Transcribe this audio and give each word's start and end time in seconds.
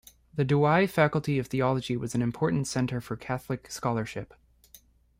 The 0.33 0.43
Douai 0.43 0.87
Faculty 0.87 1.37
of 1.37 1.45
Theology 1.45 1.95
was 1.95 2.15
an 2.15 2.23
important 2.23 2.65
centre 2.65 3.01
for 3.01 3.15
Catholic 3.15 3.69
scholarship. 3.69 4.33